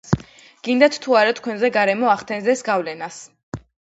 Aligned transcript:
გინდათ 0.67 0.95
თუ 1.03 1.15
არა, 1.19 1.33
თქვენზე 1.41 1.69
გარემო 1.77 2.09
ახდენს 2.13 2.65
გავლენას. 2.71 3.21